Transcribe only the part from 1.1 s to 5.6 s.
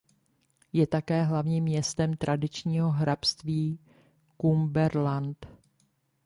hlavním městem tradičního hrabství Cumberland.